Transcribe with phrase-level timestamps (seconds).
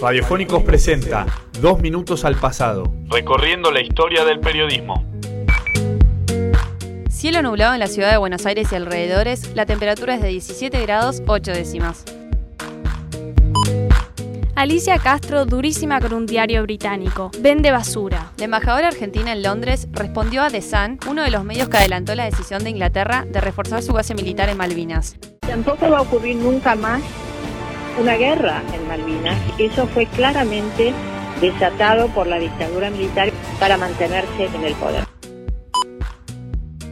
[0.00, 1.26] Radiofónicos presenta
[1.60, 2.92] Dos Minutos al Pasado.
[3.08, 5.04] Recorriendo la historia del periodismo.
[7.10, 10.80] Cielo nublado en la ciudad de Buenos Aires y alrededores, la temperatura es de 17
[10.82, 12.04] grados 8 décimas.
[14.54, 17.30] Alicia Castro, durísima con un diario británico.
[17.40, 18.32] Vende basura.
[18.38, 22.14] La embajadora argentina en Londres respondió a The Sun, uno de los medios que adelantó
[22.14, 25.16] la decisión de Inglaterra de reforzar su base militar en Malvinas.
[25.48, 27.00] Tampoco va a ocurrir nunca más
[27.98, 29.38] una guerra en Malvinas.
[29.58, 30.92] Eso fue claramente
[31.40, 35.04] desatado por la dictadura militar para mantenerse en el poder.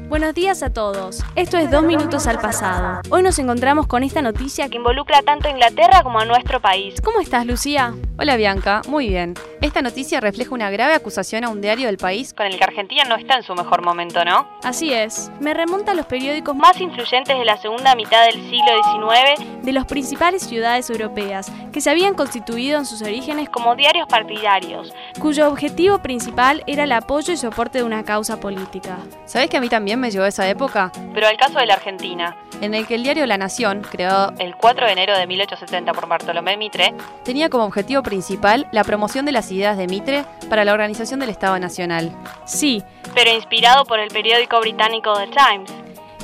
[0.09, 1.23] Buenos días a todos.
[1.35, 3.03] Esto es Dos Minutos al Pasado.
[3.11, 7.01] Hoy nos encontramos con esta noticia que involucra tanto a Inglaterra como a nuestro país.
[7.03, 7.95] ¿Cómo estás, Lucía?
[8.19, 8.81] Hola, Bianca.
[8.89, 9.35] Muy bien.
[9.61, 13.05] Esta noticia refleja una grave acusación a un diario del país con el que Argentina
[13.05, 14.49] no está en su mejor momento, ¿no?
[14.63, 15.31] Así es.
[15.39, 19.73] Me remonta a los periódicos más influyentes de la segunda mitad del siglo XIX de
[19.73, 25.49] las principales ciudades europeas, que se habían constituido en sus orígenes como diarios partidarios, cuyo
[25.49, 28.99] objetivo principal era el apoyo y soporte de una causa política.
[29.27, 30.91] ¿Sabes que a mí también me llegó esa época?
[31.13, 34.55] Pero al caso de la Argentina, en el que el diario La Nación, creado el
[34.57, 36.95] 4 de enero de 1870 por Bartolomé Mitre,
[37.25, 41.29] tenía como objetivo principal la promoción de las ideas de Mitre para la organización del
[41.29, 42.17] Estado Nacional.
[42.47, 42.83] Sí,
[43.15, 45.71] pero inspirado por el periódico británico The Times.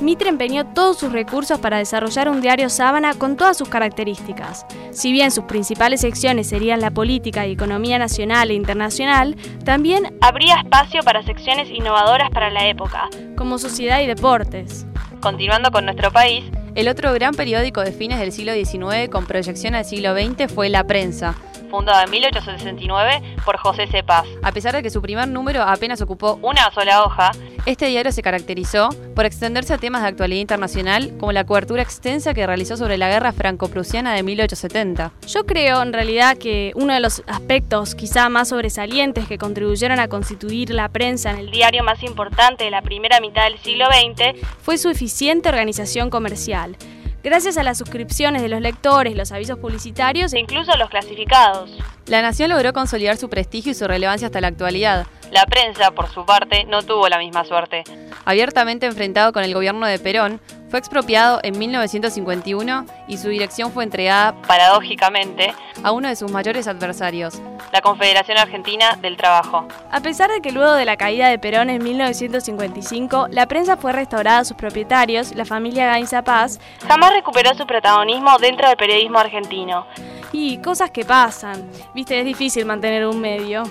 [0.00, 4.64] Mitre empeñó todos sus recursos para desarrollar un diario sábana con todas sus características.
[4.90, 10.56] Si bien sus principales secciones serían la política y economía nacional e internacional, también habría
[10.56, 14.86] espacio para secciones innovadoras para la época, como sociedad y deportes.
[15.20, 16.44] Continuando con nuestro país,
[16.74, 20.68] el otro gran periódico de fines del siglo XIX con proyección al siglo XX fue
[20.68, 21.36] La Prensa,
[21.72, 24.02] fundado en 1869 por José C.
[24.02, 24.26] Paz.
[24.42, 27.32] A pesar de que su primer número apenas ocupó una sola hoja,
[27.64, 32.34] este diario se caracterizó por extenderse a temas de actualidad internacional, como la cobertura extensa
[32.34, 35.12] que realizó sobre la guerra franco-prusiana de 1870.
[35.28, 40.08] Yo creo, en realidad, que uno de los aspectos quizá más sobresalientes que contribuyeron a
[40.08, 44.44] constituir la prensa en el diario más importante de la primera mitad del siglo XX
[44.60, 46.76] fue su eficiente organización comercial
[47.22, 51.70] gracias a las suscripciones de los lectores, los avisos publicitarios e incluso los clasificados.
[52.06, 55.06] La Nación logró consolidar su prestigio y su relevancia hasta la actualidad.
[55.30, 57.84] La prensa, por su parte, no tuvo la misma suerte.
[58.24, 60.40] Abiertamente enfrentado con el gobierno de Perón,
[60.72, 65.52] fue expropiado en 1951 y su dirección fue entregada, paradójicamente,
[65.82, 69.68] a uno de sus mayores adversarios, la Confederación Argentina del Trabajo.
[69.90, 73.92] A pesar de que luego de la caída de Perón en 1955, la prensa fue
[73.92, 76.58] restaurada a sus propietarios, la familia Gainza Paz,
[76.88, 79.86] jamás recuperó su protagonismo dentro del periodismo argentino.
[80.32, 81.68] Y cosas que pasan.
[81.94, 83.64] Viste, es difícil mantener un medio.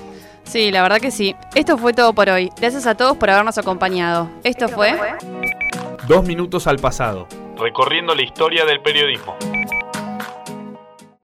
[0.43, 1.35] Sí, la verdad que sí.
[1.55, 2.51] Esto fue todo por hoy.
[2.57, 4.29] Gracias a todos por habernos acompañado.
[4.43, 4.99] Esto fue...
[6.07, 7.27] Dos minutos al pasado.
[7.57, 9.37] Recorriendo la historia del periodismo.